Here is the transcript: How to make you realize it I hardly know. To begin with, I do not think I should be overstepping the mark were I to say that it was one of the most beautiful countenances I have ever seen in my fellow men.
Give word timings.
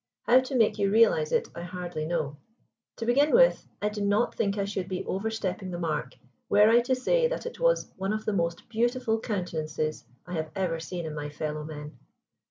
How 0.23 0.39
to 0.39 0.55
make 0.55 0.79
you 0.79 0.89
realize 0.89 1.31
it 1.31 1.49
I 1.53 1.61
hardly 1.61 2.07
know. 2.07 2.37
To 2.95 3.05
begin 3.05 3.31
with, 3.35 3.67
I 3.83 3.89
do 3.89 4.01
not 4.01 4.33
think 4.33 4.57
I 4.57 4.65
should 4.65 4.87
be 4.89 5.05
overstepping 5.05 5.69
the 5.69 5.77
mark 5.77 6.15
were 6.49 6.67
I 6.71 6.81
to 6.81 6.95
say 6.95 7.27
that 7.27 7.45
it 7.45 7.59
was 7.59 7.93
one 7.97 8.11
of 8.11 8.25
the 8.25 8.33
most 8.33 8.67
beautiful 8.67 9.19
countenances 9.19 10.03
I 10.25 10.33
have 10.33 10.49
ever 10.55 10.79
seen 10.79 11.05
in 11.05 11.13
my 11.13 11.29
fellow 11.29 11.63
men. 11.63 11.99